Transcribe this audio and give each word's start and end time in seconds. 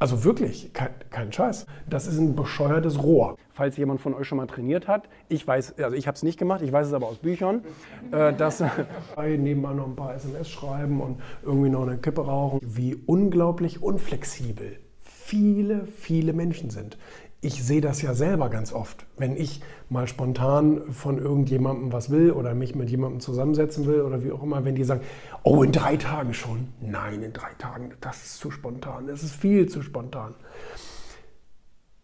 Also 0.00 0.24
wirklich, 0.24 0.72
kein, 0.72 0.88
kein, 1.10 1.30
Scheiß. 1.30 1.66
Das 1.86 2.06
ist 2.06 2.18
ein 2.18 2.34
bescheuertes 2.34 3.02
Rohr. 3.02 3.36
Falls 3.52 3.76
jemand 3.76 4.00
von 4.00 4.14
euch 4.14 4.26
schon 4.26 4.38
mal 4.38 4.46
trainiert 4.46 4.88
hat, 4.88 5.10
ich 5.28 5.46
weiß, 5.46 5.74
also 5.78 5.94
ich 5.94 6.06
habe 6.06 6.16
es 6.16 6.22
nicht 6.22 6.38
gemacht, 6.38 6.62
ich 6.62 6.72
weiß 6.72 6.86
es 6.86 6.94
aber 6.94 7.06
aus 7.06 7.18
Büchern, 7.18 7.62
äh, 8.10 8.32
dass 8.32 8.64
nebenbei 9.18 9.74
noch 9.74 9.86
ein 9.86 9.96
paar 9.96 10.14
SMS 10.14 10.48
schreiben 10.48 11.02
und 11.02 11.20
irgendwie 11.42 11.68
noch 11.68 11.82
eine 11.86 11.98
Kippe 11.98 12.24
rauchen, 12.24 12.60
wie 12.62 12.96
unglaublich 13.06 13.82
unflexibel 13.82 14.78
viele, 15.30 15.86
viele 15.86 16.32
Menschen 16.32 16.70
sind 16.70 16.96
ich 17.42 17.64
sehe 17.64 17.80
das 17.80 18.02
ja 18.02 18.14
selber 18.14 18.50
ganz 18.50 18.72
oft. 18.72 19.06
Wenn 19.16 19.34
ich 19.34 19.62
mal 19.88 20.06
spontan 20.06 20.92
von 20.92 21.18
irgendjemandem 21.18 21.92
was 21.92 22.10
will 22.10 22.32
oder 22.32 22.54
mich 22.54 22.74
mit 22.74 22.90
jemandem 22.90 23.20
zusammensetzen 23.20 23.86
will 23.86 24.02
oder 24.02 24.22
wie 24.22 24.32
auch 24.32 24.42
immer, 24.42 24.64
wenn 24.64 24.74
die 24.74 24.84
sagen, 24.84 25.00
oh, 25.42 25.62
in 25.62 25.72
drei 25.72 25.96
Tagen 25.96 26.34
schon. 26.34 26.68
Nein, 26.80 27.22
in 27.22 27.32
drei 27.32 27.52
Tagen, 27.54 27.94
das 28.00 28.24
ist 28.24 28.38
zu 28.38 28.50
spontan. 28.50 29.06
Das 29.06 29.22
ist 29.22 29.34
viel 29.34 29.68
zu 29.68 29.80
spontan. 29.80 30.34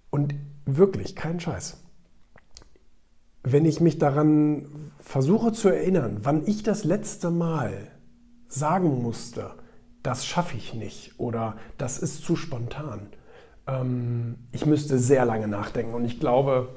Und 0.08 0.34
wirklich, 0.64 1.14
kein 1.14 1.38
Scheiß. 1.38 1.82
Wenn 3.42 3.66
ich 3.66 3.80
mich 3.80 3.98
daran 3.98 4.90
versuche 4.98 5.52
zu 5.52 5.68
erinnern, 5.68 6.20
wann 6.22 6.46
ich 6.46 6.62
das 6.62 6.84
letzte 6.84 7.30
Mal 7.30 7.92
sagen 8.48 9.02
musste, 9.02 9.54
das 10.02 10.24
schaffe 10.24 10.56
ich 10.56 10.72
nicht 10.72 11.20
oder 11.20 11.56
das 11.76 11.98
ist 11.98 12.24
zu 12.24 12.36
spontan, 12.36 13.08
ähm, 13.66 14.36
ich 14.52 14.66
müsste 14.66 14.98
sehr 14.98 15.24
lange 15.24 15.48
nachdenken 15.48 15.94
und 15.94 16.04
ich 16.04 16.20
glaube, 16.20 16.68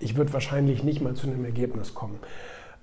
ich 0.00 0.16
würde 0.16 0.32
wahrscheinlich 0.32 0.84
nicht 0.84 1.00
mal 1.00 1.14
zu 1.14 1.26
einem 1.26 1.44
Ergebnis 1.44 1.94
kommen. 1.94 2.18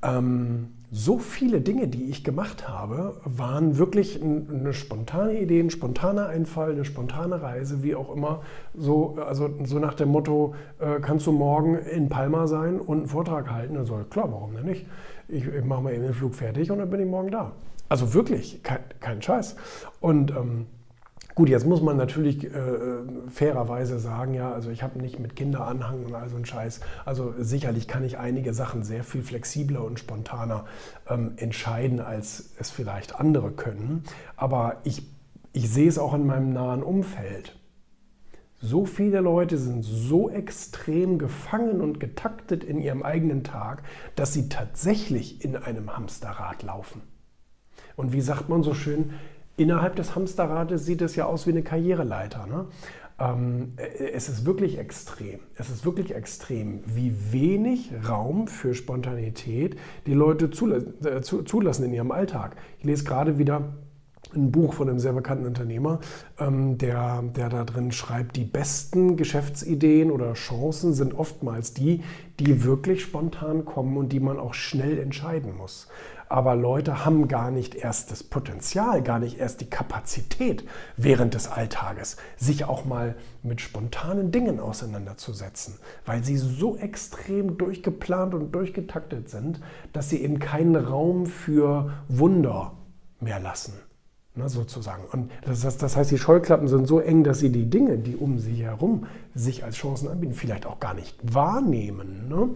Ähm, 0.02 0.69
so 0.95 1.17
viele 1.17 1.59
Dinge, 1.59 1.88
die 1.88 2.03
ich 2.03 2.23
gemacht 2.23 2.67
habe, 2.69 3.19
waren 3.25 3.79
wirklich 3.79 4.21
eine 4.21 4.73
spontane 4.73 5.39
Idee, 5.41 5.59
ein 5.59 5.71
spontaner 5.71 6.27
Einfall, 6.27 6.73
eine 6.73 6.85
spontane 6.85 7.41
Reise, 7.41 7.81
wie 7.81 7.95
auch 7.95 8.13
immer. 8.16 8.43
So, 8.75 9.17
also 9.25 9.49
so 9.63 9.80
nach 9.80 9.95
dem 9.95 10.09
Motto, 10.09 10.53
äh, 10.80 10.99
kannst 11.02 11.25
du 11.25 11.31
morgen 11.31 11.80
in 11.80 12.09
Palma 12.09 12.45
sein 12.45 12.80
und 12.80 12.97
einen 12.97 13.07
Vortrag 13.07 13.50
halten? 13.50 13.73
Dann 13.73 13.85
soll 13.85 14.03
klar, 14.03 14.31
warum 14.31 14.53
denn 14.53 14.66
nicht? 14.66 14.85
Ich, 15.28 15.47
ich 15.47 15.63
mache 15.63 15.81
mal 15.81 15.94
eben 15.94 16.03
den 16.03 16.13
Flug 16.13 16.35
fertig 16.35 16.69
und 16.69 16.78
dann 16.78 16.91
bin 16.91 17.00
ich 17.00 17.07
morgen 17.07 17.31
da. 17.31 17.53
Also 17.89 18.13
wirklich, 18.13 18.61
kein, 18.61 18.81
kein 19.00 19.19
Scheiß. 19.19 19.55
Und 20.00 20.30
ähm, 20.30 20.67
Gut, 21.36 21.50
jetzt 21.50 21.66
muss 21.66 21.81
man 21.81 21.98
natürlich 21.98 22.44
äh, 22.45 22.52
fairerweise 23.28 23.98
sagen, 23.98 24.36
ja, 24.36 24.52
also 24.53 24.70
ich 24.70 24.84
habe 24.84 25.00
nicht 25.00 25.17
mit 25.20 25.36
Kinderanhang 25.36 26.06
und 26.06 26.14
all 26.14 26.30
so 26.30 26.36
einen 26.36 26.45
Scheiß. 26.45 26.80
Also 27.06 27.34
sicherlich 27.40 27.88
kann 27.88 28.03
ich 28.03 28.20
einige 28.20 28.53
Sachen 28.53 28.84
sehr 28.84 29.03
viel 29.03 29.23
flexibler 29.23 29.84
und 29.84 30.00
spontaner 30.00 30.66
ähm, 31.09 31.34
entscheiden, 31.38 32.00
als 32.00 32.53
es 32.59 32.70
vielleicht 32.70 33.20
andere 33.20 33.52
können. 33.52 34.03
Aber 34.36 34.78
ich, 34.84 35.08
ich 35.53 35.72
sehe 35.72 35.88
es 35.88 35.98
auch 35.98 36.14
in 36.14 36.28
meinem 36.28 36.53
nahen 36.53 36.84
Umfeld. 36.84 37.58
So 38.62 38.86
viele 38.86 39.20
Leute 39.20 39.58
sind 39.58 39.81
so 39.81 40.30
extrem 40.30 41.18
gefangen 41.18 41.81
und 41.81 42.00
getaktet 42.00 42.64
in 42.64 42.80
ihrem 42.80 43.02
eigenen 43.02 43.44
Tag, 43.44 43.81
dass 44.16 44.34
sie 44.34 44.50
tatsächlich 44.50 45.44
in 45.44 45.56
einem 45.56 45.97
Hamsterrad 45.97 46.62
laufen. 46.62 47.02
Und 47.95 48.14
wie 48.14 48.22
sagt 48.22 48.50
man 48.50 48.62
so 48.62 48.73
schön, 48.73 49.14
innerhalb 49.58 49.96
des 49.96 50.16
Hamsterrades 50.16 50.86
sieht 50.86 51.02
es 51.02 51.16
ja 51.16 51.26
aus 51.26 51.48
wie 51.48 51.52
eine 51.52 51.64
Karriereleiter. 51.64 52.48
Ne? 52.48 52.66
Ähm, 53.20 53.73
äh, 53.78 54.12
es 54.12 54.30
ist 54.30 54.46
wirklich 54.46 54.78
extrem. 54.78 55.40
Es 55.56 55.70
ist 55.70 55.86
wirklich 55.86 56.16
extrem, 56.16 56.82
wie 56.86 57.14
wenig 57.32 57.92
Raum 58.08 58.48
für 58.48 58.74
Spontanität 58.74 59.78
die 60.06 60.14
Leute 60.14 60.46
äh, 60.46 61.22
zulassen 61.22 61.86
in 61.86 61.94
ihrem 61.94 62.12
Alltag. 62.12 62.56
Ich 62.80 62.86
lese 62.86 63.04
gerade 63.04 63.38
wieder 63.38 63.74
ein 64.36 64.52
Buch 64.52 64.73
von 64.73 64.89
einem 64.89 65.00
sehr 65.00 65.14
bekannten 65.14 65.45
Unternehmer, 65.45 66.00
ähm, 66.39 66.78
der, 66.78 67.23
der 67.36 67.50
da 67.50 67.64
drin 67.64 67.92
schreibt, 67.92 68.36
die 68.36 68.45
besten 68.45 69.17
Geschäftsideen 69.17 70.12
oder 70.12 70.34
Chancen 70.34 70.94
sind 70.94 71.14
oftmals 71.14 71.73
die, 71.73 72.03
die 72.40 72.64
wirklich 72.64 73.02
spontan 73.02 73.66
kommen 73.66 73.98
und 73.98 74.12
die 74.12 74.20
man 74.20 74.40
auch 74.40 74.53
schnell 74.53 75.00
entscheiden 75.00 75.56
muss 75.58 75.88
aber 76.34 76.56
Leute 76.56 77.06
haben 77.06 77.28
gar 77.28 77.52
nicht 77.52 77.75
erst 77.75 78.09
das 78.09 78.24
Potenzial, 78.24 79.03
gar 79.03 79.19
nicht 79.19 79.38
erst 79.38 79.62
die 79.62 79.69
Kapazität 79.69 80.68
während 80.97 81.36
des 81.36 81.47
Alltages, 81.47 82.18
sich 82.38 82.66
auch 82.66 82.86
mal 82.86 83.16
mit 83.44 83.62
spontanen 83.62 84.31
Dingen 84.31 84.59
auseinanderzusetzen, 84.59 85.78
weil 86.07 86.24
sie 86.24 86.38
so 86.38 86.75
extrem 86.75 87.59
durchgeplant 87.59 88.34
und 88.34 88.52
durchgetaktet 88.52 89.30
sind, 89.30 89.62
dass 89.94 90.09
sie 90.09 90.24
eben 90.24 90.40
keinen 90.40 90.75
Raum 90.75 91.28
für 91.28 91.94
Wunder 92.07 92.72
mehr 93.19 93.40
lassen. 93.40 93.74
Ne, 94.35 94.49
sozusagen. 94.49 95.03
Und 95.11 95.31
das 95.44 95.63
heißt, 95.63 95.83
das 95.83 95.95
heißt, 95.95 96.09
die 96.09 96.17
Scheuklappen 96.17 96.67
sind 96.67 96.88
so 96.88 96.99
eng, 96.99 97.23
dass 97.23 97.38
sie 97.38 97.51
die 97.51 97.69
Dinge, 97.69 97.99
die 97.99 98.16
um 98.16 98.39
sie 98.39 98.63
herum 98.63 99.05
sich 99.35 99.63
als 99.63 99.75
Chancen 99.75 100.07
anbieten, 100.07 100.33
vielleicht 100.33 100.66
auch 100.66 100.79
gar 100.79 100.95
nicht 100.95 101.16
wahrnehmen. 101.21 102.29
Ne? 102.29 102.49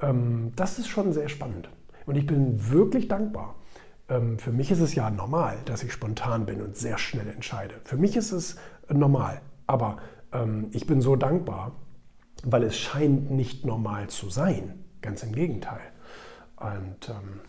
Ähm, 0.00 0.52
das 0.56 0.78
ist 0.78 0.88
schon 0.88 1.12
sehr 1.12 1.28
spannend. 1.28 1.68
Und 2.06 2.16
ich 2.16 2.26
bin 2.26 2.70
wirklich 2.70 3.06
dankbar. 3.06 3.56
Ähm, 4.08 4.38
für 4.38 4.50
mich 4.50 4.70
ist 4.70 4.80
es 4.80 4.94
ja 4.94 5.10
normal, 5.10 5.58
dass 5.66 5.82
ich 5.82 5.92
spontan 5.92 6.46
bin 6.46 6.62
und 6.62 6.74
sehr 6.76 6.96
schnell 6.96 7.28
entscheide. 7.28 7.74
Für 7.84 7.98
mich 7.98 8.16
ist 8.16 8.32
es 8.32 8.56
normal. 8.88 9.42
Aber 9.66 9.98
ähm, 10.32 10.68
ich 10.72 10.86
bin 10.86 11.02
so 11.02 11.16
dankbar, 11.16 11.72
weil 12.44 12.62
es 12.62 12.78
scheint 12.78 13.30
nicht 13.30 13.66
normal 13.66 14.08
zu 14.08 14.30
sein. 14.30 14.84
Ganz 15.02 15.22
im 15.22 15.32
Gegenteil. 15.32 15.82
Und 16.56 17.10
ähm, 17.10 17.40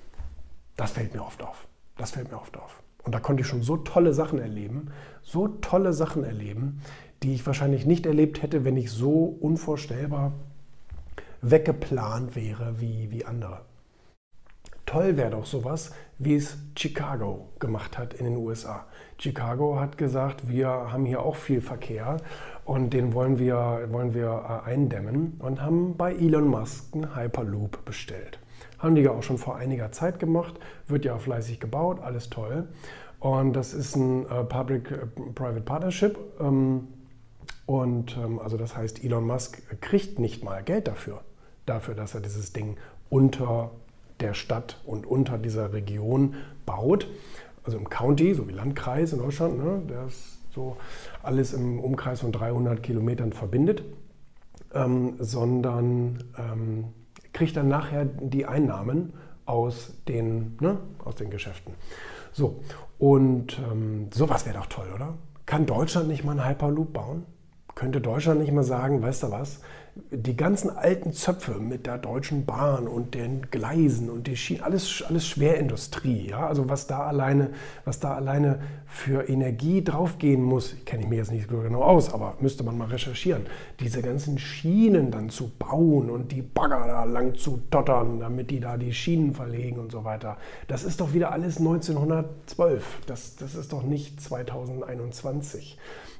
das 0.75 0.91
fällt 0.91 1.13
mir 1.13 1.21
oft 1.21 1.41
auf. 1.41 1.67
Das 1.97 2.11
fällt 2.11 2.31
mir 2.31 2.37
oft 2.37 2.57
auf. 2.57 2.81
Und 3.05 3.13
da 3.13 3.19
konnte 3.19 3.41
ich 3.41 3.47
schon 3.47 3.61
so 3.61 3.77
tolle 3.77 4.13
Sachen 4.13 4.39
erleben, 4.39 4.87
so 5.21 5.47
tolle 5.47 5.93
Sachen 5.93 6.23
erleben, 6.23 6.81
die 7.23 7.33
ich 7.33 7.45
wahrscheinlich 7.45 7.85
nicht 7.85 8.05
erlebt 8.05 8.41
hätte, 8.41 8.65
wenn 8.65 8.77
ich 8.77 8.91
so 8.91 9.37
unvorstellbar 9.39 10.33
weggeplant 11.41 12.35
wäre 12.35 12.81
wie, 12.81 13.11
wie 13.11 13.25
andere. 13.25 13.61
Toll 14.85 15.17
wäre 15.17 15.31
doch 15.31 15.45
sowas, 15.45 15.93
wie 16.19 16.35
es 16.35 16.57
Chicago 16.77 17.49
gemacht 17.59 17.97
hat 17.97 18.13
in 18.13 18.25
den 18.25 18.37
USA. 18.37 18.85
Chicago 19.17 19.79
hat 19.79 19.97
gesagt, 19.97 20.47
wir 20.47 20.67
haben 20.67 21.05
hier 21.05 21.21
auch 21.21 21.35
viel 21.35 21.61
Verkehr 21.61 22.17
und 22.65 22.89
den 22.93 23.13
wollen 23.13 23.39
wir, 23.39 23.87
wollen 23.91 24.13
wir 24.13 24.61
äh, 24.65 24.69
eindämmen 24.69 25.39
und 25.39 25.61
haben 25.61 25.95
bei 25.95 26.13
Elon 26.13 26.47
Musk 26.47 26.93
einen 26.93 27.15
Hyperloop 27.15 27.85
bestellt. 27.85 28.39
Haben 28.79 28.95
die 28.95 29.03
ja 29.03 29.11
auch 29.11 29.23
schon 29.23 29.37
vor 29.37 29.55
einiger 29.55 29.91
Zeit 29.91 30.19
gemacht, 30.19 30.59
wird 30.87 31.05
ja 31.05 31.17
fleißig 31.17 31.59
gebaut, 31.59 31.99
alles 32.01 32.29
toll. 32.29 32.67
Und 33.19 33.53
das 33.53 33.73
ist 33.73 33.95
ein 33.95 34.25
äh, 34.29 34.43
Public-Private 34.43 35.61
Partnership. 35.61 36.17
Ähm, 36.39 36.87
und 37.67 38.17
ähm, 38.17 38.39
also 38.39 38.57
das 38.57 38.75
heißt, 38.75 39.03
Elon 39.03 39.25
Musk 39.25 39.61
kriegt 39.81 40.19
nicht 40.19 40.43
mal 40.43 40.63
Geld 40.63 40.87
dafür, 40.87 41.21
dafür, 41.65 41.93
dass 41.93 42.15
er 42.15 42.21
dieses 42.21 42.51
Ding 42.51 42.77
unter 43.09 43.71
der 44.19 44.33
Stadt 44.33 44.81
und 44.85 45.05
unter 45.05 45.37
dieser 45.37 45.71
Region 45.71 46.35
baut. 46.65 47.07
Also 47.63 47.77
im 47.77 47.89
County, 47.89 48.33
so 48.33 48.47
wie 48.47 48.53
Landkreis 48.53 49.13
in 49.13 49.19
Deutschland, 49.19 49.57
ne, 49.57 49.81
das 49.87 50.37
so 50.55 50.77
alles 51.21 51.53
im 51.53 51.79
Umkreis 51.79 52.21
von 52.21 52.31
300 52.31 52.81
Kilometern 52.81 53.33
verbindet, 53.33 53.83
ähm, 54.73 55.15
sondern 55.19 56.23
ähm, 56.37 56.85
kriegt 57.33 57.57
dann 57.57 57.67
nachher 57.67 58.05
die 58.05 58.45
Einnahmen 58.45 59.13
aus 59.45 59.93
den, 60.07 60.57
ne, 60.59 60.79
aus 61.03 61.15
den 61.15 61.29
Geschäften. 61.29 61.73
So, 62.31 62.61
und 62.97 63.59
ähm, 63.71 64.07
sowas 64.11 64.45
wäre 64.45 64.57
doch 64.57 64.65
toll, 64.67 64.87
oder? 64.95 65.13
Kann 65.45 65.65
Deutschland 65.65 66.07
nicht 66.07 66.23
mal 66.23 66.31
einen 66.31 66.47
Hyperloop 66.47 66.93
bauen? 66.93 67.25
Könnte 67.75 68.01
Deutschland 68.01 68.39
nicht 68.39 68.51
mal 68.51 68.63
sagen, 68.63 69.01
weißt 69.01 69.23
du 69.23 69.31
was, 69.31 69.61
die 70.11 70.35
ganzen 70.35 70.69
alten 70.69 71.13
Zöpfe 71.13 71.53
mit 71.53 71.85
der 71.85 71.97
Deutschen 71.97 72.45
Bahn 72.45 72.85
und 72.87 73.15
den 73.15 73.49
Gleisen 73.49 74.09
und 74.09 74.27
die 74.27 74.35
Schienen, 74.35 74.61
alles, 74.61 75.03
alles 75.07 75.25
Schwerindustrie. 75.25 76.29
Ja? 76.29 76.47
Also 76.47 76.67
was 76.67 76.87
da, 76.87 77.03
alleine, 77.03 77.51
was 77.85 78.01
da 78.01 78.13
alleine 78.13 78.59
für 78.87 79.29
Energie 79.29 79.83
draufgehen 79.83 80.43
muss, 80.43 80.75
kenne 80.85 81.03
ich 81.03 81.09
mir 81.09 81.15
jetzt 81.15 81.31
nicht 81.31 81.49
so 81.49 81.59
genau 81.59 81.81
aus, 81.81 82.13
aber 82.13 82.35
müsste 82.41 82.63
man 82.63 82.77
mal 82.77 82.87
recherchieren, 82.87 83.45
diese 83.79 84.01
ganzen 84.01 84.37
Schienen 84.37 85.11
dann 85.11 85.29
zu 85.29 85.51
bauen 85.57 86.09
und 86.09 86.33
die 86.33 86.41
Bagger 86.41 86.87
da 86.87 87.05
lang 87.05 87.35
zu 87.35 87.61
dottern, 87.69 88.19
damit 88.19 88.51
die 88.51 88.59
da 88.59 88.75
die 88.75 88.93
Schienen 88.93 89.33
verlegen 89.33 89.79
und 89.79 89.93
so 89.93 90.03
weiter. 90.03 90.37
Das 90.67 90.83
ist 90.83 90.99
doch 90.99 91.13
wieder 91.13 91.31
alles 91.31 91.57
1912. 91.57 93.01
Das, 93.05 93.37
das 93.37 93.55
ist 93.55 93.71
doch 93.71 93.83
nicht 93.83 94.19
2021. 94.19 95.77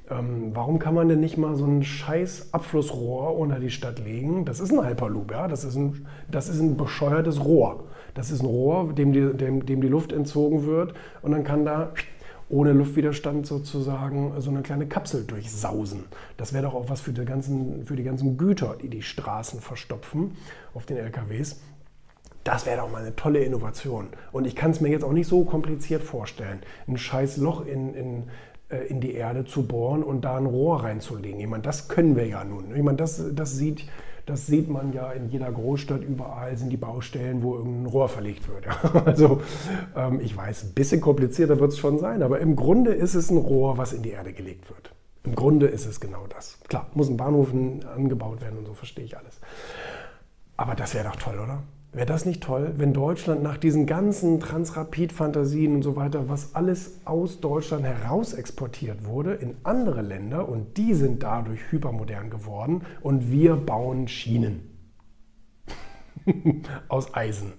Ähm, 0.09 0.51
warum 0.53 0.77
kann 0.77 0.93
man 0.93 1.09
denn 1.09 1.19
nicht 1.19 1.37
mal 1.37 1.55
so 1.55 1.65
ein 1.65 1.83
scheiß 1.83 2.49
Abflussrohr 2.51 3.37
unter 3.37 3.59
die 3.59 3.71
Stadt 3.71 3.99
legen? 3.99 4.45
Das 4.45 4.59
ist 4.59 4.71
ein 4.71 4.85
Hyperloop, 4.85 5.31
ja. 5.31 5.47
Das 5.47 5.63
ist 5.63 5.75
ein, 5.75 6.05
das 6.29 6.47
ist 6.47 6.59
ein 6.59 6.77
bescheuertes 6.77 7.43
Rohr. 7.43 7.85
Das 8.13 8.31
ist 8.31 8.41
ein 8.41 8.45
Rohr, 8.45 8.93
dem 8.93 9.11
die, 9.11 9.33
dem, 9.33 9.65
dem 9.65 9.81
die 9.81 9.87
Luft 9.87 10.11
entzogen 10.11 10.65
wird 10.65 10.93
und 11.21 11.31
dann 11.31 11.43
kann 11.43 11.65
da 11.65 11.91
ohne 12.47 12.73
Luftwiderstand 12.73 13.47
sozusagen 13.47 14.39
so 14.39 14.51
eine 14.51 14.61
kleine 14.61 14.87
Kapsel 14.87 15.23
durchsausen. 15.25 16.05
Das 16.37 16.53
wäre 16.53 16.63
doch 16.63 16.75
auch 16.75 16.89
was 16.89 17.01
für 17.01 17.11
die, 17.11 17.25
ganzen, 17.25 17.85
für 17.85 17.95
die 17.95 18.03
ganzen 18.03 18.37
Güter, 18.37 18.77
die 18.81 18.89
die 18.89 19.01
Straßen 19.01 19.59
verstopfen 19.59 20.37
auf 20.73 20.85
den 20.85 20.97
LKWs. 20.97 21.59
Das 22.43 22.67
wäre 22.67 22.77
doch 22.77 22.91
mal 22.91 23.01
eine 23.01 23.15
tolle 23.15 23.39
Innovation. 23.39 24.09
Und 24.31 24.45
ich 24.45 24.55
kann 24.55 24.69
es 24.69 24.79
mir 24.79 24.89
jetzt 24.89 25.03
auch 25.03 25.13
nicht 25.13 25.27
so 25.27 25.43
kompliziert 25.43 26.03
vorstellen. 26.03 26.59
Ein 26.87 26.97
scheiß 26.97 27.37
Loch 27.37 27.65
in, 27.65 27.95
in 27.95 28.23
in 28.83 29.01
die 29.01 29.13
Erde 29.13 29.45
zu 29.45 29.67
bohren 29.67 30.03
und 30.03 30.25
da 30.25 30.37
ein 30.37 30.45
Rohr 30.45 30.83
reinzulegen. 30.83 31.39
Ich 31.39 31.47
meine, 31.47 31.63
das 31.63 31.87
können 31.87 32.15
wir 32.15 32.27
ja 32.27 32.43
nun. 32.43 32.75
Ich 32.75 32.83
meine, 32.83 32.97
das, 32.97 33.21
das, 33.33 33.55
sieht, 33.55 33.85
das 34.25 34.47
sieht 34.47 34.69
man 34.69 34.93
ja 34.93 35.11
in 35.11 35.29
jeder 35.29 35.51
Großstadt, 35.51 36.03
überall 36.03 36.57
sind 36.57 36.69
die 36.69 36.77
Baustellen, 36.77 37.43
wo 37.43 37.55
irgendein 37.55 37.85
Rohr 37.87 38.09
verlegt 38.09 38.47
wird. 38.47 38.65
Also 39.05 39.41
ähm, 39.95 40.19
ich 40.21 40.35
weiß, 40.35 40.65
ein 40.65 40.73
bisschen 40.73 41.01
komplizierter 41.01 41.59
wird 41.59 41.71
es 41.71 41.77
schon 41.77 41.99
sein, 41.99 42.23
aber 42.23 42.39
im 42.39 42.55
Grunde 42.55 42.93
ist 42.93 43.15
es 43.15 43.29
ein 43.29 43.37
Rohr, 43.37 43.77
was 43.77 43.93
in 43.93 44.01
die 44.01 44.11
Erde 44.11 44.33
gelegt 44.33 44.69
wird. 44.69 44.91
Im 45.23 45.35
Grunde 45.35 45.67
ist 45.67 45.85
es 45.85 45.99
genau 45.99 46.25
das. 46.27 46.59
Klar, 46.67 46.87
muss 46.93 47.09
ein 47.09 47.17
Bahnhof 47.17 47.49
angebaut 47.95 48.41
werden 48.41 48.59
und 48.59 48.65
so, 48.65 48.73
verstehe 48.73 49.05
ich 49.05 49.17
alles. 49.17 49.39
Aber 50.57 50.75
das 50.75 50.93
wäre 50.93 51.05
doch 51.05 51.15
toll, 51.15 51.39
oder? 51.39 51.63
Wäre 51.95 52.07
das 52.07 52.25
nicht 52.25 52.43
toll, 52.43 52.73
wenn 52.75 52.91
Deutschland 52.91 53.41
nach 53.41 53.55
diesen 53.55 53.85
ganzen 53.85 54.41
Transrapid-Fantasien 54.41 55.75
und 55.75 55.81
so 55.81 55.95
weiter, 55.95 56.27
was 56.27 56.53
alles 56.53 56.99
aus 57.05 57.39
Deutschland 57.39 57.85
heraus 57.85 58.33
exportiert 58.33 59.05
wurde 59.05 59.35
in 59.35 59.55
andere 59.63 60.01
Länder 60.01 60.49
und 60.49 60.75
die 60.75 60.93
sind 60.93 61.23
dadurch 61.23 61.71
hypermodern 61.71 62.29
geworden 62.29 62.81
und 62.99 63.31
wir 63.31 63.55
bauen 63.55 64.09
Schienen 64.09 64.77
aus 66.89 67.15
Eisen. 67.15 67.53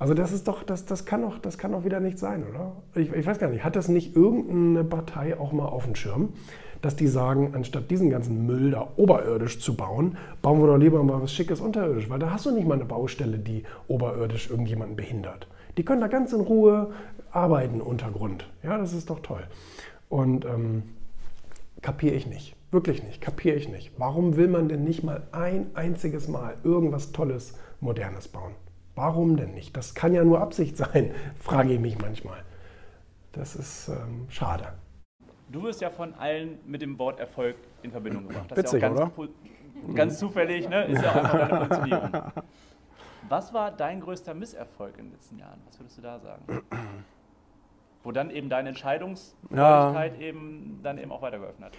Also 0.00 0.14
das 0.14 0.32
ist 0.32 0.48
doch, 0.48 0.64
das, 0.64 0.84
das, 0.86 1.06
kann 1.06 1.22
doch, 1.22 1.38
das 1.38 1.56
kann 1.56 1.70
doch 1.70 1.84
wieder 1.84 2.00
nicht 2.00 2.18
sein, 2.18 2.42
oder? 2.50 2.72
Ich, 2.96 3.12
ich 3.12 3.24
weiß 3.24 3.38
gar 3.38 3.50
nicht, 3.50 3.62
hat 3.62 3.76
das 3.76 3.86
nicht 3.86 4.16
irgendeine 4.16 4.82
Partei 4.82 5.38
auch 5.38 5.52
mal 5.52 5.66
auf 5.66 5.84
dem 5.84 5.94
Schirm? 5.94 6.30
Dass 6.82 6.96
die 6.96 7.06
sagen, 7.06 7.50
anstatt 7.54 7.90
diesen 7.90 8.10
ganzen 8.10 8.46
Müll 8.46 8.70
da 8.70 8.88
oberirdisch 8.96 9.60
zu 9.60 9.74
bauen, 9.76 10.16
bauen 10.42 10.60
wir 10.60 10.66
doch 10.66 10.76
lieber 10.76 11.02
mal 11.02 11.22
was 11.22 11.32
Schickes 11.32 11.60
unterirdisch, 11.60 12.08
weil 12.08 12.18
da 12.18 12.30
hast 12.30 12.46
du 12.46 12.50
nicht 12.50 12.66
mal 12.66 12.74
eine 12.74 12.84
Baustelle, 12.84 13.38
die 13.38 13.64
oberirdisch 13.88 14.50
irgendjemanden 14.50 14.96
behindert. 14.96 15.46
Die 15.76 15.84
können 15.84 16.00
da 16.00 16.08
ganz 16.08 16.32
in 16.32 16.40
Ruhe 16.40 16.90
arbeiten 17.30 17.80
Untergrund. 17.80 18.48
Ja, 18.62 18.78
das 18.78 18.92
ist 18.92 19.10
doch 19.10 19.20
toll. 19.20 19.42
Und 20.08 20.44
ähm, 20.44 20.82
kapiere 21.82 22.14
ich 22.14 22.26
nicht. 22.26 22.56
Wirklich 22.72 23.02
nicht, 23.02 23.20
kapiere 23.20 23.56
ich 23.56 23.68
nicht. 23.68 23.92
Warum 23.98 24.36
will 24.36 24.46
man 24.46 24.68
denn 24.68 24.84
nicht 24.84 25.02
mal 25.02 25.24
ein 25.32 25.66
einziges 25.74 26.28
Mal 26.28 26.54
irgendwas 26.62 27.10
Tolles, 27.10 27.54
Modernes 27.80 28.28
bauen? 28.28 28.52
Warum 28.94 29.36
denn 29.36 29.54
nicht? 29.54 29.76
Das 29.76 29.94
kann 29.94 30.14
ja 30.14 30.24
nur 30.24 30.40
Absicht 30.40 30.76
sein, 30.76 31.10
frage 31.40 31.74
ich 31.74 31.80
mich 31.80 31.98
manchmal. 31.98 32.38
Das 33.32 33.56
ist 33.56 33.88
ähm, 33.88 34.26
schade. 34.28 34.72
Du 35.50 35.62
wirst 35.64 35.80
ja 35.80 35.90
von 35.90 36.14
allen 36.14 36.58
mit 36.64 36.80
dem 36.80 36.98
Wort 36.98 37.18
Erfolg 37.18 37.56
in 37.82 37.90
Verbindung 37.90 38.28
gebracht. 38.28 38.50
Das 38.50 38.58
Witzig, 38.58 38.76
ist 38.76 38.82
ja 38.82 38.90
auch 38.90 38.96
ganz, 38.96 39.18
oder? 39.18 39.94
ganz 39.94 40.18
zufällig, 40.18 40.68
ne? 40.68 40.84
ist 40.84 41.02
ja 41.02 41.10
auch 41.10 41.16
einfach 41.16 41.38
deine 41.38 41.66
Positionierung. 41.66 42.22
Was 43.28 43.52
war 43.52 43.70
dein 43.70 44.00
größter 44.00 44.34
Misserfolg 44.34 44.96
in 44.98 45.06
den 45.06 45.12
letzten 45.12 45.38
Jahren? 45.38 45.60
Was 45.66 45.78
würdest 45.78 45.98
du 45.98 46.02
da 46.02 46.20
sagen? 46.20 46.62
Wo 48.04 48.12
dann 48.12 48.30
eben 48.30 48.48
deine 48.48 48.70
Entscheidungsfähigkeit 48.70 50.18
ja. 50.18 50.26
eben 50.26 50.80
dann 50.82 50.98
eben 50.98 51.12
auch 51.12 51.22
weitergeholfen 51.22 51.64
hat. 51.64 51.72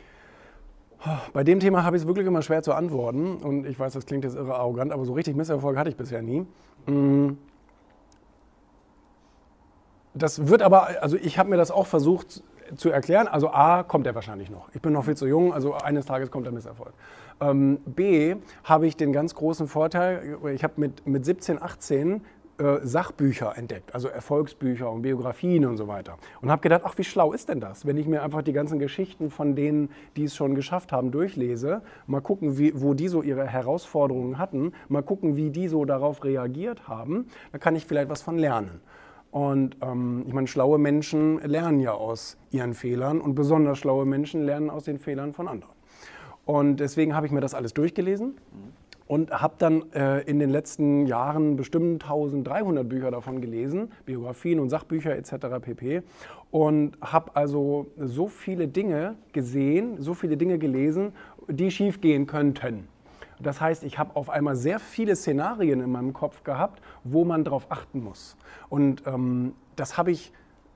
Bei 1.34 1.44
dem 1.44 1.60
Thema 1.60 1.84
habe 1.84 1.96
ich 1.96 2.04
es 2.04 2.08
wirklich 2.08 2.28
immer 2.28 2.44
schwer 2.44 2.62
zu 2.62 2.74
antworten 2.74 3.38
und 3.38 3.66
ich 3.66 3.80
weiß, 3.80 3.94
das 3.94 4.06
klingt 4.06 4.24
jetzt 4.24 4.36
irre 4.36 4.54
arrogant, 4.56 4.92
aber 4.92 5.04
so 5.04 5.14
richtig 5.14 5.36
Misserfolg 5.36 5.76
hatte 5.78 5.90
ich 5.90 5.96
bisher 5.96 6.22
nie. 6.22 6.46
Mm. 6.86 7.38
Das 10.14 10.48
wird 10.48 10.62
aber, 10.62 11.02
also 11.02 11.18
ich 11.18 11.40
habe 11.40 11.50
mir 11.50 11.58
das 11.58 11.72
auch 11.72 11.88
versucht 11.88 12.44
zu 12.76 12.90
erklären. 12.90 13.28
Also 13.28 13.52
A, 13.52 13.84
kommt 13.84 14.08
er 14.08 14.16
wahrscheinlich 14.16 14.50
noch. 14.50 14.70
Ich 14.74 14.82
bin 14.82 14.94
noch 14.94 15.06
viel 15.06 15.16
zu 15.16 15.28
jung, 15.28 15.54
also 15.54 15.74
eines 15.74 16.06
Tages 16.06 16.32
kommt 16.32 16.46
der 16.46 16.54
Misserfolg. 16.54 16.94
Ähm, 17.40 17.80
B, 17.86 18.36
habe 18.64 18.88
ich 18.88 18.98
den 18.98 19.14
ganz 19.14 19.36
großen 19.36 19.68
Vorteil, 19.68 20.38
ich 20.54 20.64
habe 20.64 20.74
mit, 20.78 21.06
mit 21.08 21.26
17, 21.26 21.62
18 21.62 22.22
äh, 22.62 22.86
Sachbücher 22.86 23.58
entdeckt, 23.58 23.96
also 23.96 24.08
Erfolgsbücher 24.08 24.92
und 24.92 25.02
Biografien 25.02 25.66
und 25.66 25.78
so 25.78 25.88
weiter. 25.88 26.18
Und 26.42 26.52
habe 26.52 26.62
gedacht, 26.62 26.82
ach, 26.86 26.96
wie 26.98 27.04
schlau 27.04 27.34
ist 27.34 27.50
denn 27.50 27.60
das, 27.60 27.88
wenn 27.88 27.98
ich 27.98 28.06
mir 28.06 28.22
einfach 28.22 28.44
die 28.44 28.54
ganzen 28.54 28.78
Geschichten 28.78 29.32
von 29.32 29.56
denen, 29.56 29.90
die 30.16 30.26
es 30.26 30.36
schon 30.36 30.54
geschafft 30.54 30.92
haben, 30.92 31.10
durchlese, 31.10 31.82
mal 32.06 32.22
gucken, 32.22 32.60
wie, 32.60 32.80
wo 32.80 32.94
die 32.94 33.08
so 33.08 33.24
ihre 33.24 33.48
Herausforderungen 33.48 34.38
hatten, 34.38 34.74
mal 34.90 35.02
gucken, 35.02 35.36
wie 35.36 35.50
die 35.50 35.68
so 35.68 35.86
darauf 35.86 36.24
reagiert 36.24 36.88
haben, 36.88 37.26
da 37.52 37.58
kann 37.58 37.76
ich 37.76 37.86
vielleicht 37.88 38.10
was 38.10 38.22
von 38.22 38.38
lernen. 38.38 38.82
Und 39.32 39.78
ähm, 39.82 40.26
ich 40.28 40.34
meine, 40.34 40.48
schlaue 40.48 40.78
Menschen 40.78 41.40
lernen 41.40 41.80
ja 41.80 41.94
aus 41.94 42.38
ihren 42.52 42.74
Fehlern 42.74 43.22
und 43.22 43.34
besonders 43.34 43.80
schlaue 43.80 44.06
Menschen 44.06 44.44
lernen 44.44 44.70
aus 44.70 44.84
den 44.84 45.00
Fehlern 45.00 45.34
von 45.34 45.48
anderen. 45.48 45.74
Und 46.46 46.82
deswegen 46.82 47.16
habe 47.16 47.26
ich 47.26 47.32
mir 47.32 47.40
das 47.40 47.54
alles 47.54 47.74
durchgelesen 47.74 48.36
und 49.08 49.32
habe 49.32 49.56
dann 49.58 49.92
äh, 49.92 50.22
in 50.22 50.40
den 50.40 50.50
letzten 50.50 51.06
Jahren 51.06 51.56
bestimmt 51.56 52.04
1300 52.04 52.88
Bücher 52.88 53.12
davon 53.12 53.42
gelesen, 53.42 53.92
Biografien 54.06 54.60
und 54.60 54.70
Sachbücher 54.70 55.16
etc. 55.16 55.34
pp. 55.62 56.02
Und 56.50 56.98
habe 57.02 57.36
also 57.36 57.88
so 57.98 58.28
viele 58.28 58.68
Dinge 58.68 59.16
gesehen, 59.34 60.02
so 60.02 60.14
viele 60.14 60.36
Dinge 60.36 60.58
gelesen, 60.58 61.14
die 61.48 61.72
schiefgehen 61.72 62.26
könnten. 62.28 62.88
Das 63.42 63.62
heißt, 63.62 63.84
ich 63.84 64.00
habe 64.00 64.16
auf 64.16 64.30
einmal 64.30 64.56
sehr 64.56 64.80
viele 64.80 65.16
Szenarien 65.16 65.82
in 65.82 65.92
meinem 65.92 66.14
Kopf 66.14 66.44
gehabt, 66.44 66.82
wo 67.04 67.26
man 67.26 67.44
darauf 67.44 67.68
achten 67.70 68.04
muss. 68.04 68.38
Und 68.70 69.06
ähm, 69.08 69.54
das 69.76 69.98
habe 69.98 70.12
ich 70.12 70.32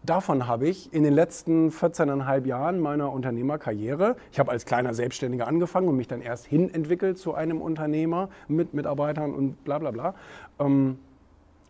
Davon 0.06 0.46
habe 0.46 0.68
ich 0.68 0.94
in 0.94 1.02
den 1.02 1.14
letzten 1.14 1.70
14,5 1.70 2.46
Jahren 2.46 2.80
meiner 2.80 3.12
Unternehmerkarriere, 3.12 4.18
ich 4.32 4.38
habe 4.38 4.52
als 4.52 4.66
kleiner 4.66 4.94
Selbstständiger 4.94 5.48
angefangen 5.48 5.88
und 5.88 5.98
mich 5.98 6.08
dann 6.08 6.22
erst 6.22 6.46
hin 6.46 6.72
entwickelt 6.72 7.18
zu 7.18 7.34
einem 7.34 7.60
Unternehmer 7.60 8.30
mit 8.48 8.76
Mitarbeitern 8.76 9.34
und 9.34 9.64
bla 9.64 9.80
bla 9.80 9.90
bla, 9.90 10.14
ähm, 10.60 11.00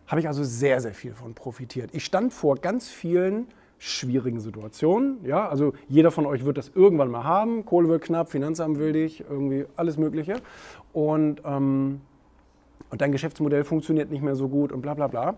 habe 0.07 0.19
ich 0.19 0.27
also 0.27 0.43
sehr, 0.43 0.81
sehr 0.81 0.93
viel 0.93 1.13
von 1.13 1.33
profitiert. 1.33 1.91
Ich 1.93 2.03
stand 2.03 2.33
vor 2.33 2.57
ganz 2.57 2.89
vielen 2.89 3.47
schwierigen 3.77 4.39
Situationen. 4.39 5.19
Ja, 5.25 5.47
also 5.47 5.73
jeder 5.87 6.11
von 6.11 6.25
euch 6.25 6.45
wird 6.45 6.57
das 6.57 6.71
irgendwann 6.73 7.11
mal 7.11 7.23
haben. 7.23 7.65
Kohle 7.65 7.89
wird 7.89 8.03
knapp, 8.03 8.29
Finanzamt 8.29 8.79
will 8.79 8.93
dich, 8.93 9.23
irgendwie 9.29 9.65
alles 9.75 9.97
Mögliche. 9.97 10.35
Und, 10.93 11.41
ähm, 11.45 12.01
und 12.89 13.01
dein 13.01 13.11
Geschäftsmodell 13.11 13.63
funktioniert 13.63 14.09
nicht 14.11 14.23
mehr 14.23 14.35
so 14.35 14.47
gut 14.47 14.71
und 14.71 14.81
bla 14.81 14.93
bla 14.93 15.07
bla. 15.07 15.35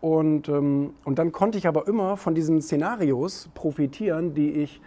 Und, 0.00 0.48
ähm, 0.48 0.90
und 1.04 1.18
dann 1.18 1.32
konnte 1.32 1.58
ich 1.58 1.66
aber 1.66 1.88
immer 1.88 2.16
von 2.16 2.34
diesen 2.34 2.60
Szenarios 2.60 3.48
profitieren, 3.54 4.34
die 4.34 4.50
ich 4.50 4.80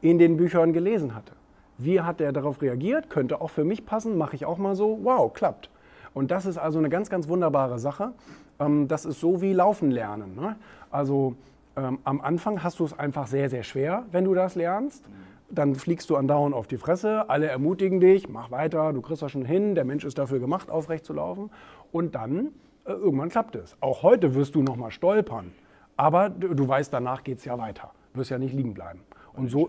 in 0.00 0.18
den 0.18 0.36
Büchern 0.36 0.72
gelesen 0.72 1.14
hatte. 1.14 1.32
Wie 1.78 2.00
hat 2.00 2.20
er 2.20 2.32
darauf 2.32 2.60
reagiert? 2.60 3.10
Könnte 3.10 3.40
auch 3.40 3.50
für 3.50 3.64
mich 3.64 3.86
passen, 3.86 4.18
mache 4.18 4.36
ich 4.36 4.44
auch 4.44 4.58
mal 4.58 4.74
so. 4.74 4.98
Wow, 5.02 5.32
klappt. 5.32 5.70
Und 6.12 6.30
das 6.30 6.46
ist 6.46 6.58
also 6.58 6.78
eine 6.78 6.88
ganz, 6.88 7.08
ganz 7.08 7.28
wunderbare 7.28 7.78
Sache. 7.78 8.12
Ähm, 8.58 8.88
das 8.88 9.04
ist 9.04 9.20
so 9.20 9.40
wie 9.40 9.52
Laufen 9.52 9.90
lernen. 9.90 10.34
Ne? 10.34 10.56
Also 10.90 11.36
ähm, 11.80 11.98
am 12.04 12.20
Anfang 12.20 12.62
hast 12.62 12.78
du 12.78 12.84
es 12.84 12.98
einfach 12.98 13.26
sehr, 13.26 13.48
sehr 13.48 13.62
schwer, 13.62 14.04
wenn 14.10 14.24
du 14.24 14.34
das 14.34 14.54
lernst. 14.54 15.04
Dann 15.50 15.74
fliegst 15.74 16.08
du 16.10 16.16
andauernd 16.16 16.54
auf 16.54 16.66
die 16.68 16.76
Fresse, 16.76 17.28
alle 17.28 17.46
ermutigen 17.46 17.98
dich, 17.98 18.28
mach 18.28 18.50
weiter, 18.50 18.92
du 18.92 19.00
kriegst 19.00 19.22
das 19.22 19.32
schon 19.32 19.44
hin, 19.44 19.74
der 19.74 19.84
Mensch 19.84 20.04
ist 20.04 20.18
dafür 20.18 20.38
gemacht, 20.38 20.70
aufrecht 20.70 21.04
zu 21.04 21.12
laufen. 21.12 21.50
Und 21.90 22.14
dann, 22.14 22.48
äh, 22.84 22.92
irgendwann 22.92 23.30
klappt 23.30 23.56
es. 23.56 23.76
Auch 23.80 24.02
heute 24.02 24.34
wirst 24.34 24.54
du 24.54 24.62
nochmal 24.62 24.92
stolpern, 24.92 25.52
aber 25.96 26.30
du, 26.30 26.54
du 26.54 26.68
weißt, 26.68 26.92
danach 26.92 27.24
geht 27.24 27.38
es 27.38 27.44
ja 27.44 27.58
weiter. 27.58 27.90
Du 28.12 28.20
wirst 28.20 28.30
ja 28.30 28.38
nicht 28.38 28.54
liegen 28.54 28.74
bleiben. 28.74 29.00
Und 29.34 29.48
so. 29.48 29.68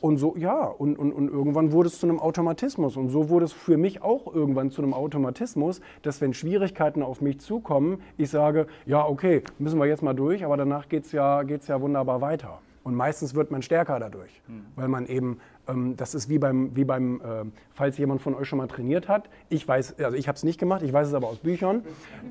Und 0.00 0.16
so, 0.16 0.36
ja, 0.36 0.64
und, 0.64 0.98
und, 0.98 1.12
und 1.12 1.28
irgendwann 1.28 1.72
wurde 1.72 1.88
es 1.88 1.98
zu 1.98 2.06
einem 2.06 2.20
Automatismus. 2.20 2.96
Und 2.96 3.10
so 3.10 3.28
wurde 3.28 3.44
es 3.44 3.52
für 3.52 3.76
mich 3.76 4.02
auch 4.02 4.32
irgendwann 4.32 4.70
zu 4.70 4.82
einem 4.82 4.94
Automatismus, 4.94 5.80
dass 6.02 6.20
wenn 6.20 6.34
Schwierigkeiten 6.34 7.02
auf 7.02 7.20
mich 7.20 7.40
zukommen, 7.40 8.00
ich 8.16 8.30
sage, 8.30 8.66
ja, 8.86 9.06
okay, 9.06 9.42
müssen 9.58 9.78
wir 9.78 9.86
jetzt 9.86 10.02
mal 10.02 10.14
durch, 10.14 10.44
aber 10.44 10.56
danach 10.56 10.88
geht 10.88 11.04
es 11.04 11.12
ja, 11.12 11.42
geht's 11.42 11.68
ja 11.68 11.80
wunderbar 11.80 12.20
weiter. 12.20 12.60
Und 12.84 12.94
meistens 12.94 13.34
wird 13.34 13.50
man 13.50 13.62
stärker 13.62 13.98
dadurch, 13.98 14.42
hm. 14.46 14.66
weil 14.76 14.88
man 14.88 15.06
eben, 15.06 15.40
ähm, 15.66 15.96
das 15.96 16.14
ist 16.14 16.28
wie 16.28 16.38
beim, 16.38 16.76
wie 16.76 16.84
beim 16.84 17.20
äh, 17.22 17.44
falls 17.72 17.96
jemand 17.96 18.20
von 18.20 18.34
euch 18.34 18.46
schon 18.46 18.58
mal 18.58 18.66
trainiert 18.66 19.08
hat, 19.08 19.30
ich 19.48 19.66
weiß, 19.66 19.98
also 20.00 20.16
ich 20.16 20.28
habe 20.28 20.36
es 20.36 20.44
nicht 20.44 20.60
gemacht, 20.60 20.82
ich 20.82 20.92
weiß 20.92 21.08
es 21.08 21.14
aber 21.14 21.28
aus 21.28 21.38
Büchern, 21.38 21.82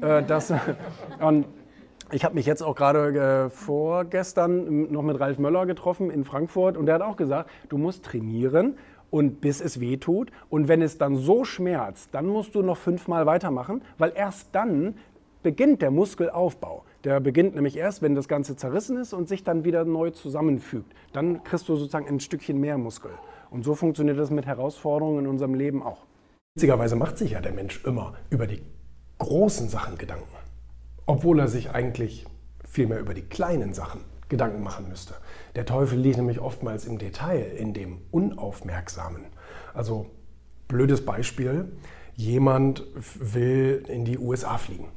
äh, 0.02 0.22
dass, 0.22 0.54
und, 1.20 1.48
ich 2.14 2.24
habe 2.24 2.36
mich 2.36 2.46
jetzt 2.46 2.62
auch 2.62 2.76
gerade 2.76 3.46
äh, 3.46 3.50
vorgestern 3.50 4.92
noch 4.92 5.02
mit 5.02 5.20
Ralf 5.20 5.40
Möller 5.40 5.66
getroffen 5.66 6.12
in 6.12 6.24
Frankfurt 6.24 6.78
und 6.78 6.86
der 6.86 6.96
hat 6.96 7.02
auch 7.02 7.18
gesagt, 7.18 7.50
du 7.70 7.78
musst 7.78 8.06
trainieren 8.06 8.78
und 9.10 9.42
bis 9.42 9.62
es 9.62 9.80
weh 9.80 9.98
tut 9.98 10.32
und 10.50 10.68
wenn 10.68 10.82
es 10.82 10.98
dann 10.98 11.16
so 11.16 11.44
schmerzt, 11.44 12.10
dann 12.14 12.28
musst 12.28 12.56
du 12.56 12.62
noch 12.62 12.78
fünfmal 12.78 13.26
weitermachen, 13.26 13.82
weil 13.98 14.14
erst 14.16 14.50
dann 14.54 14.96
beginnt 15.42 15.82
der 15.82 15.92
Muskelaufbau. 15.92 16.86
Der 17.04 17.20
beginnt 17.20 17.56
nämlich 17.56 17.76
erst, 17.76 18.02
wenn 18.02 18.16
das 18.16 18.28
Ganze 18.28 18.56
zerrissen 18.56 18.96
ist 18.98 19.14
und 19.14 19.28
sich 19.28 19.44
dann 19.44 19.66
wieder 19.66 19.84
neu 19.84 20.12
zusammenfügt. 20.12 20.94
Dann 21.12 21.44
kriegst 21.44 21.68
du 21.68 21.76
sozusagen 21.76 22.08
ein 22.08 22.22
Stückchen 22.22 22.60
mehr 22.60 22.78
Muskel. 22.78 23.12
Und 23.50 23.66
so 23.66 23.76
funktioniert 23.76 24.18
das 24.18 24.32
mit 24.32 24.46
Herausforderungen 24.46 25.26
in 25.26 25.28
unserem 25.28 25.54
Leben 25.54 25.84
auch. 25.84 26.06
Witzigerweise 26.56 26.96
macht 26.96 27.18
sich 27.18 27.32
ja 27.32 27.42
der 27.42 27.52
Mensch 27.52 27.84
immer 27.84 28.14
über 28.30 28.48
die 28.48 28.62
großen 29.18 29.68
Sachen 29.68 29.98
Gedanken 29.98 30.43
obwohl 31.06 31.40
er 31.40 31.48
sich 31.48 31.72
eigentlich 31.72 32.26
vielmehr 32.68 33.00
über 33.00 33.14
die 33.14 33.22
kleinen 33.22 33.74
Sachen 33.74 34.02
Gedanken 34.30 34.64
machen 34.64 34.88
müsste. 34.90 35.14
Der 35.56 35.66
Teufel 35.66 36.00
liegt 36.00 36.18
nämlich 36.18 36.40
oftmals 36.40 36.86
im 36.86 36.98
Detail, 36.98 37.52
in 37.56 37.74
dem 37.74 38.00
Unaufmerksamen. 38.12 39.26
Also 39.74 40.08
blödes 40.68 41.06
Beispiel, 41.06 41.72
jemand 42.16 42.84
will 43.20 43.84
in 43.88 44.06
die 44.06 44.18
USA 44.18 44.58
fliegen 44.58 44.88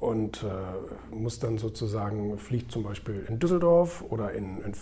und 0.00 0.42
äh, 0.42 1.14
muss 1.14 1.38
dann 1.38 1.56
sozusagen, 1.56 2.38
fliegt 2.38 2.72
zum 2.72 2.82
Beispiel 2.82 3.24
in 3.28 3.38
Düsseldorf 3.38 4.04
oder 4.10 4.32
in, 4.32 4.60
in 4.62 4.74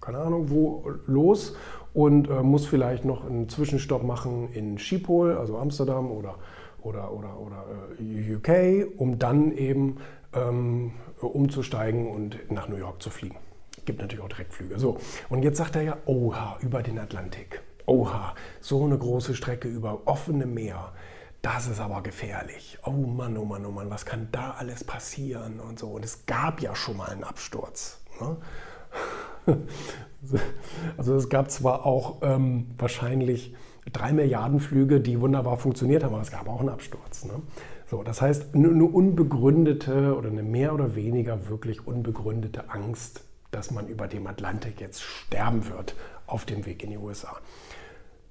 keine 0.00 0.18
Ahnung 0.18 0.50
wo, 0.50 0.90
los 1.06 1.56
und 1.94 2.28
äh, 2.28 2.42
muss 2.42 2.66
vielleicht 2.66 3.04
noch 3.04 3.24
einen 3.24 3.48
Zwischenstopp 3.48 4.02
machen 4.02 4.52
in 4.52 4.78
Schiphol, 4.78 5.36
also 5.36 5.58
Amsterdam 5.58 6.10
oder, 6.10 6.36
oder, 6.82 7.12
oder, 7.12 7.38
oder 7.38 7.64
äh, 7.98 8.34
UK, 8.34 8.98
um 8.98 9.18
dann 9.18 9.52
eben 9.52 9.98
ähm, 10.34 10.92
umzusteigen 11.20 12.08
und 12.08 12.50
nach 12.50 12.68
New 12.68 12.76
York 12.76 13.02
zu 13.02 13.10
fliegen. 13.10 13.36
Gibt 13.84 14.00
natürlich 14.00 14.24
auch 14.24 14.28
Direktflüge. 14.28 14.78
So, 14.78 14.98
und 15.28 15.42
jetzt 15.42 15.58
sagt 15.58 15.76
er 15.76 15.82
ja, 15.82 15.96
oha, 16.06 16.58
über 16.60 16.82
den 16.82 16.98
Atlantik. 16.98 17.62
Oha, 17.86 18.34
so 18.60 18.84
eine 18.84 18.96
große 18.96 19.34
Strecke 19.34 19.68
über 19.68 20.02
offene 20.06 20.46
Meer. 20.46 20.92
Das 21.42 21.66
ist 21.66 21.80
aber 21.80 22.02
gefährlich. 22.02 22.78
Oh 22.84 22.92
Mann, 22.92 23.36
oh 23.36 23.44
Mann, 23.44 23.66
oh 23.66 23.72
Mann, 23.72 23.90
was 23.90 24.06
kann 24.06 24.28
da 24.30 24.52
alles 24.52 24.84
passieren 24.84 25.58
und 25.58 25.80
so. 25.80 25.88
Und 25.88 26.04
es 26.04 26.24
gab 26.26 26.60
ja 26.60 26.76
schon 26.76 26.96
mal 26.96 27.08
einen 27.10 27.24
Absturz. 27.24 28.00
Ne? 28.20 28.36
Also 30.96 31.16
es 31.16 31.28
gab 31.28 31.50
zwar 31.50 31.84
auch 31.84 32.18
ähm, 32.22 32.68
wahrscheinlich 32.78 33.56
drei 33.90 34.12
Milliarden 34.12 34.60
Flüge, 34.60 35.00
die 35.00 35.20
wunderbar 35.20 35.56
funktioniert 35.56 36.04
haben, 36.04 36.14
aber 36.14 36.22
es 36.22 36.30
gab 36.30 36.48
auch 36.48 36.60
einen 36.60 36.68
Absturz. 36.68 37.24
Ne? 37.24 37.34
So, 37.90 38.02
das 38.02 38.22
heißt, 38.22 38.54
eine 38.54 38.84
unbegründete 38.84 40.16
oder 40.16 40.30
eine 40.30 40.42
mehr 40.42 40.74
oder 40.74 40.94
weniger 40.94 41.48
wirklich 41.48 41.86
unbegründete 41.86 42.70
Angst, 42.70 43.24
dass 43.50 43.70
man 43.70 43.86
über 43.88 44.08
dem 44.08 44.26
Atlantik 44.26 44.80
jetzt 44.80 45.02
sterben 45.02 45.68
wird 45.68 45.94
auf 46.26 46.44
dem 46.44 46.64
Weg 46.64 46.82
in 46.84 46.90
die 46.90 46.98
USA. 46.98 47.36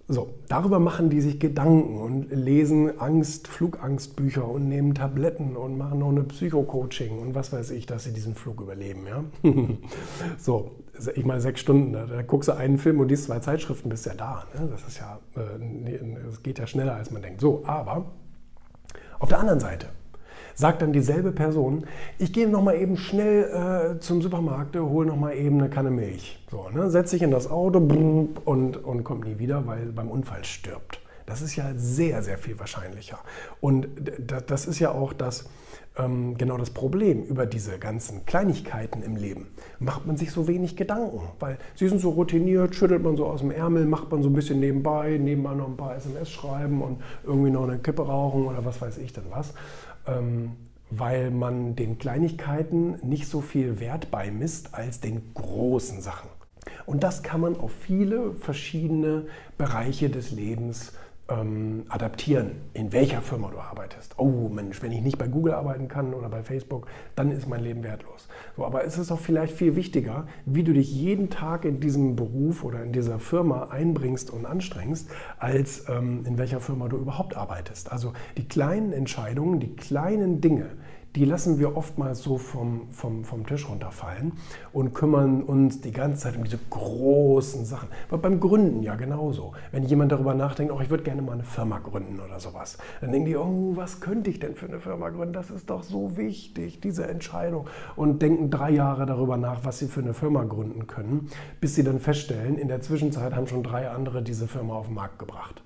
So, 0.07 0.33
darüber 0.49 0.79
machen 0.79 1.09
die 1.09 1.21
sich 1.21 1.39
Gedanken 1.39 1.97
und 1.97 2.31
lesen 2.31 2.99
Angst, 2.99 3.47
Flugangstbücher 3.47 4.45
und 4.45 4.67
nehmen 4.67 4.93
Tabletten 4.93 5.55
und 5.55 5.77
machen 5.77 5.99
noch 5.99 6.09
eine 6.09 6.23
Psycho-Coaching 6.23 7.19
und 7.19 7.33
was 7.33 7.53
weiß 7.53 7.71
ich, 7.71 7.85
dass 7.85 8.03
sie 8.03 8.11
diesen 8.11 8.35
Flug 8.35 8.59
überleben. 8.59 9.05
Ja? 9.07 9.23
so, 10.37 10.71
ich 11.07 11.25
meine 11.25 11.41
sechs 11.41 11.61
Stunden, 11.61 11.93
da, 11.93 12.05
da, 12.05 12.21
guckst 12.21 12.49
du 12.49 12.53
einen 12.53 12.77
Film 12.77 12.99
und 12.99 13.09
liest 13.09 13.25
zwei 13.25 13.39
Zeitschriften, 13.39 13.89
bist 13.89 14.05
ja 14.05 14.13
da. 14.13 14.45
Ne? 14.53 14.69
Das 14.71 14.87
ist 14.87 14.99
ja, 14.99 15.19
äh, 15.35 15.99
das 16.25 16.43
geht 16.43 16.59
ja 16.59 16.67
schneller 16.67 16.95
als 16.95 17.11
man 17.11 17.21
denkt. 17.21 17.41
So, 17.41 17.63
aber 17.65 18.05
auf 19.19 19.29
der 19.29 19.39
anderen 19.39 19.59
Seite, 19.59 19.87
sagt 20.55 20.81
dann 20.81 20.93
dieselbe 20.93 21.31
Person, 21.31 21.85
ich 22.17 22.33
gehe 22.33 22.47
noch 22.47 22.61
mal 22.61 22.75
eben 22.75 22.97
schnell 22.97 23.95
äh, 23.95 23.99
zum 23.99 24.21
Supermarkt, 24.21 24.77
hole 24.77 25.07
noch 25.07 25.17
mal 25.17 25.33
eben 25.33 25.59
eine 25.59 25.69
Kanne 25.69 25.91
Milch. 25.91 26.39
So, 26.49 26.69
ne, 26.69 26.89
setzt 26.89 27.11
sich 27.11 27.21
in 27.21 27.31
das 27.31 27.49
Auto 27.49 27.79
und, 27.79 28.77
und 28.77 29.03
kommt 29.03 29.25
nie 29.25 29.39
wieder, 29.39 29.65
weil 29.67 29.87
beim 29.87 30.09
Unfall 30.09 30.43
stirbt. 30.45 31.00
Das 31.31 31.41
ist 31.41 31.55
ja 31.55 31.71
sehr, 31.75 32.21
sehr 32.23 32.37
viel 32.37 32.59
wahrscheinlicher. 32.59 33.17
Und 33.61 33.87
das 34.47 34.65
ist 34.65 34.79
ja 34.79 34.91
auch 34.91 35.13
das, 35.13 35.49
ähm, 35.97 36.37
genau 36.37 36.57
das 36.57 36.71
Problem 36.71 37.23
über 37.23 37.45
diese 37.45 37.79
ganzen 37.79 38.25
Kleinigkeiten 38.25 39.01
im 39.01 39.15
Leben. 39.15 39.47
Macht 39.79 40.05
man 40.05 40.17
sich 40.17 40.31
so 40.31 40.47
wenig 40.47 40.75
Gedanken, 40.75 41.21
weil 41.39 41.57
sie 41.75 41.87
sind 41.87 42.01
so 42.01 42.09
routiniert, 42.09 42.75
schüttelt 42.75 43.01
man 43.01 43.15
so 43.15 43.27
aus 43.27 43.39
dem 43.39 43.51
Ärmel, 43.51 43.85
macht 43.85 44.11
man 44.11 44.21
so 44.21 44.29
ein 44.29 44.33
bisschen 44.33 44.59
nebenbei, 44.59 45.17
nebenbei 45.17 45.53
noch 45.53 45.67
ein 45.67 45.77
paar 45.77 45.95
SMS 45.95 46.29
schreiben 46.29 46.81
und 46.81 47.01
irgendwie 47.23 47.49
noch 47.49 47.63
eine 47.63 47.79
Kippe 47.79 48.05
rauchen 48.05 48.45
oder 48.45 48.65
was 48.65 48.81
weiß 48.81 48.97
ich 48.97 49.13
denn 49.13 49.25
was 49.29 49.53
ähm, 50.07 50.51
weil 50.89 51.31
man 51.31 51.75
den 51.75 51.97
Kleinigkeiten 51.97 52.97
nicht 53.01 53.27
so 53.27 53.39
viel 53.41 53.79
Wert 53.79 54.11
beimisst 54.11 54.73
als 54.73 54.99
den 54.99 55.33
großen 55.33 56.01
Sachen. 56.01 56.29
Und 56.85 57.03
das 57.03 57.23
kann 57.23 57.41
man 57.41 57.57
auf 57.57 57.71
viele 57.71 58.33
verschiedene 58.33 59.27
Bereiche 59.57 60.09
des 60.09 60.31
Lebens 60.31 60.93
ähm, 61.31 61.85
adaptieren, 61.89 62.51
in 62.73 62.91
welcher 62.91 63.21
Firma 63.21 63.49
du 63.49 63.59
arbeitest. 63.59 64.15
Oh 64.17 64.49
Mensch, 64.49 64.81
wenn 64.81 64.91
ich 64.91 65.01
nicht 65.01 65.17
bei 65.17 65.27
Google 65.27 65.53
arbeiten 65.53 65.87
kann 65.87 66.13
oder 66.13 66.29
bei 66.29 66.43
Facebook, 66.43 66.87
dann 67.15 67.31
ist 67.31 67.47
mein 67.47 67.61
Leben 67.61 67.83
wertlos. 67.83 68.27
So, 68.57 68.65
aber 68.65 68.83
es 68.83 68.97
ist 68.97 69.11
auch 69.11 69.19
vielleicht 69.19 69.55
viel 69.55 69.75
wichtiger, 69.75 70.27
wie 70.45 70.63
du 70.63 70.73
dich 70.73 70.93
jeden 70.93 71.29
Tag 71.29 71.65
in 71.65 71.79
diesem 71.79 72.15
Beruf 72.15 72.63
oder 72.63 72.83
in 72.83 72.91
dieser 72.91 73.19
Firma 73.19 73.69
einbringst 73.69 74.31
und 74.31 74.45
anstrengst, 74.45 75.09
als 75.39 75.87
ähm, 75.89 76.25
in 76.25 76.37
welcher 76.37 76.59
Firma 76.59 76.87
du 76.87 76.97
überhaupt 76.97 77.37
arbeitest. 77.37 77.91
Also 77.91 78.13
die 78.37 78.47
kleinen 78.47 78.93
Entscheidungen, 78.93 79.59
die 79.59 79.75
kleinen 79.75 80.41
Dinge, 80.41 80.69
die 81.15 81.25
lassen 81.25 81.59
wir 81.59 81.75
oftmals 81.75 82.21
so 82.21 82.37
vom, 82.37 82.89
vom, 82.91 83.25
vom 83.25 83.45
Tisch 83.45 83.67
runterfallen 83.67 84.33
und 84.71 84.93
kümmern 84.93 85.43
uns 85.43 85.81
die 85.81 85.91
ganze 85.91 86.21
Zeit 86.21 86.37
um 86.37 86.43
diese 86.43 86.59
großen 86.69 87.65
Sachen. 87.65 87.89
Aber 88.09 88.19
beim 88.19 88.39
Gründen 88.39 88.81
ja 88.81 88.95
genauso. 88.95 89.53
Wenn 89.71 89.83
jemand 89.83 90.11
darüber 90.11 90.33
nachdenkt, 90.33 90.73
oh, 90.73 90.79
ich 90.79 90.89
würde 90.89 91.03
gerne 91.03 91.21
mal 91.21 91.33
eine 91.33 91.43
Firma 91.43 91.79
gründen 91.79 92.19
oder 92.19 92.39
sowas, 92.39 92.77
dann 93.01 93.11
denken 93.11 93.25
die, 93.25 93.35
oh, 93.35 93.73
was 93.75 93.99
könnte 93.99 94.29
ich 94.29 94.39
denn 94.39 94.55
für 94.55 94.67
eine 94.67 94.79
Firma 94.79 95.09
gründen? 95.09 95.33
Das 95.33 95.49
ist 95.49 95.69
doch 95.69 95.83
so 95.83 96.15
wichtig, 96.15 96.79
diese 96.79 97.05
Entscheidung. 97.07 97.67
Und 97.95 98.21
denken 98.21 98.49
drei 98.49 98.71
Jahre 98.71 99.05
darüber 99.05 99.35
nach, 99.35 99.65
was 99.65 99.79
sie 99.79 99.87
für 99.87 100.01
eine 100.01 100.13
Firma 100.13 100.43
gründen 100.43 100.87
können, 100.87 101.29
bis 101.59 101.75
sie 101.75 101.83
dann 101.83 101.99
feststellen, 101.99 102.57
in 102.57 102.69
der 102.69 102.81
Zwischenzeit 102.81 103.35
haben 103.35 103.47
schon 103.47 103.63
drei 103.63 103.89
andere 103.89 104.23
diese 104.23 104.47
Firma 104.47 104.75
auf 104.75 104.85
den 104.85 104.95
Markt 104.95 105.19
gebracht. 105.19 105.61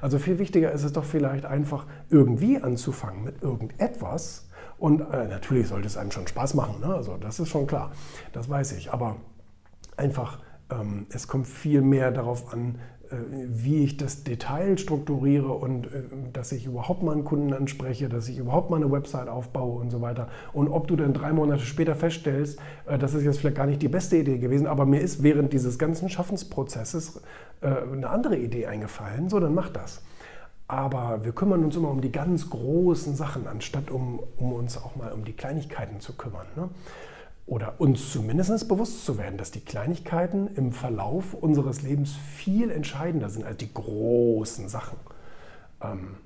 Also 0.00 0.18
viel 0.18 0.38
wichtiger 0.38 0.72
ist 0.72 0.84
es 0.84 0.92
doch 0.92 1.04
vielleicht 1.04 1.44
einfach 1.44 1.86
irgendwie 2.10 2.58
anzufangen 2.58 3.24
mit 3.24 3.42
irgendetwas. 3.42 4.48
Und 4.78 5.00
äh, 5.00 5.26
natürlich 5.26 5.68
sollte 5.68 5.86
es 5.86 5.96
einem 5.96 6.12
schon 6.12 6.26
Spaß 6.26 6.54
machen, 6.54 6.80
ne? 6.80 6.94
also 6.94 7.16
das 7.16 7.40
ist 7.40 7.48
schon 7.48 7.66
klar, 7.66 7.90
das 8.32 8.48
weiß 8.48 8.72
ich. 8.72 8.92
Aber 8.92 9.16
einfach, 9.96 10.38
ähm, 10.70 11.06
es 11.10 11.26
kommt 11.26 11.48
viel 11.48 11.82
mehr 11.82 12.12
darauf 12.12 12.52
an, 12.52 12.78
wie 13.10 13.84
ich 13.84 13.96
das 13.96 14.24
Detail 14.24 14.78
strukturiere 14.78 15.48
und 15.48 15.86
äh, 15.86 16.02
dass 16.32 16.52
ich 16.52 16.66
überhaupt 16.66 17.02
mal 17.02 17.12
einen 17.12 17.24
Kunden 17.24 17.52
anspreche, 17.52 18.08
dass 18.08 18.28
ich 18.28 18.38
überhaupt 18.38 18.70
mal 18.70 18.76
eine 18.76 18.90
Website 18.90 19.28
aufbaue 19.28 19.80
und 19.80 19.90
so 19.90 20.00
weiter. 20.00 20.28
Und 20.52 20.68
ob 20.68 20.88
du 20.88 20.96
dann 20.96 21.12
drei 21.12 21.32
Monate 21.32 21.62
später 21.62 21.94
feststellst, 21.94 22.58
äh, 22.86 22.98
das 22.98 23.14
ist 23.14 23.24
jetzt 23.24 23.38
vielleicht 23.38 23.56
gar 23.56 23.66
nicht 23.66 23.82
die 23.82 23.88
beste 23.88 24.16
Idee 24.16 24.38
gewesen, 24.38 24.66
aber 24.66 24.86
mir 24.86 25.00
ist 25.00 25.22
während 25.22 25.52
dieses 25.52 25.78
ganzen 25.78 26.08
Schaffensprozesses 26.08 27.20
eine 27.60 28.08
andere 28.08 28.36
Idee 28.36 28.66
eingefallen, 28.66 29.28
so 29.28 29.40
dann 29.40 29.52
mach 29.52 29.68
das. 29.68 30.00
Aber 30.68 31.24
wir 31.24 31.32
kümmern 31.32 31.64
uns 31.64 31.74
immer 31.74 31.90
um 31.90 32.02
die 32.02 32.12
ganz 32.12 32.50
großen 32.50 33.16
Sachen, 33.16 33.48
anstatt 33.48 33.90
um, 33.90 34.20
um 34.36 34.52
uns 34.52 34.76
auch 34.76 34.94
mal 34.94 35.12
um 35.12 35.24
die 35.24 35.32
Kleinigkeiten 35.32 35.98
zu 35.98 36.12
kümmern. 36.12 36.46
Ne? 36.54 36.68
Oder 37.48 37.80
uns 37.80 38.12
zumindest 38.12 38.68
bewusst 38.68 39.06
zu 39.06 39.16
werden, 39.16 39.38
dass 39.38 39.50
die 39.50 39.60
Kleinigkeiten 39.60 40.48
im 40.54 40.72
Verlauf 40.72 41.32
unseres 41.32 41.82
Lebens 41.82 42.14
viel 42.36 42.70
entscheidender 42.70 43.30
sind 43.30 43.44
als 43.44 43.56
die 43.56 43.72
großen 43.72 44.68
Sachen. 44.68 44.98
Ähm, 45.82 46.16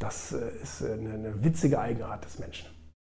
das 0.00 0.32
äh, 0.32 0.50
ist 0.60 0.82
eine 0.82 1.44
witzige 1.44 1.78
Eigenart 1.80 2.24
des 2.24 2.40
Menschen. 2.40 2.71